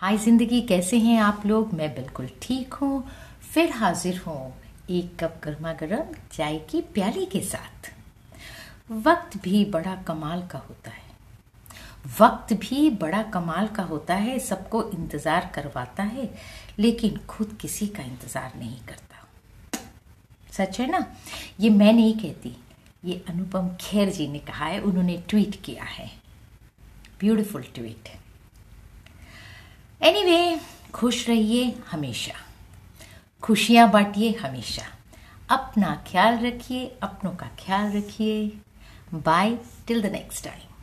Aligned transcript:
हाय 0.00 0.16
ज़िंदगी, 0.16 0.60
कैसे 0.60 0.98
हैं 0.98 1.18
आप 1.20 1.46
लोग? 1.46 1.72
मैं 1.74 1.88
बिल्कुल 1.94 2.28
ठीक 2.42 2.74
हूँ। 2.74 3.02
फिर 3.44 3.70
हाजिर 3.70 4.18
हूँ 4.26 4.52
एक 4.90 5.16
कप 5.20 5.40
गर्मा 5.44 5.72
गर्म 5.72 6.14
चाय 6.32 6.58
की 6.70 6.80
प्याली 6.94 7.24
के 7.26 7.40
साथ। 7.40 7.90
वक्त 9.06 9.36
भी 9.42 9.64
बड़ा 9.64 9.94
कमाल 10.02 10.46
का 10.46 10.58
होता 10.58 10.90
है। 10.90 11.02
वक्त 12.20 12.52
भी 12.52 12.90
बड़ा 12.90 13.22
कमाल 13.22 13.66
का 13.68 13.82
होता 13.82 14.14
है, 14.14 14.38
सबको 14.38 14.82
इंतज़ार 14.90 15.50
करवाता 15.54 16.02
है, 16.02 16.28
लेकिन 16.78 17.18
खुद 17.28 17.56
किसी 17.60 17.86
का 17.86 18.02
इंतज़ार 18.02 18.52
नहीं 18.58 18.78
करता। 18.88 19.80
सच 20.52 20.80
है 20.80 20.90
ना? 20.90 21.04
ये 21.60 21.70
मैं 21.70 21.92
नहीं 21.92 22.14
कहती, 22.14 22.56
ये 23.04 23.22
अनुपम 23.28 23.74
खेर 23.80 24.10
जी 24.10 24.28
ने 24.28 24.38
कहा 24.38 24.64
है, 24.64 24.80
उन्होंने 24.80 25.22
ट्वीट 25.28 25.60
किया 25.64 25.84
है। 25.84 26.10
ब्यूटीफुल 27.20 27.64
ट्वीट 27.74 28.08
एनीवे 30.02 30.56
anyway, 30.56 30.92
खुश 30.92 31.28
रहिए 31.28 31.78
हमेशा। 31.90 32.32
खुशियाँ 33.42 33.90
बांटिए 33.90 34.32
हमेशा। 34.32 34.82
अपना 35.48 36.04
ख्याल 36.10 36.38
रखिए 36.38 36.98
अपनों 37.02 37.30
का 37.30 37.46
ख्याल 37.46 37.92
रखिए। 37.92 38.60
Bye 39.14 39.58
till 39.86 40.02
the 40.02 40.06
next 40.06 40.44
time 40.44 40.77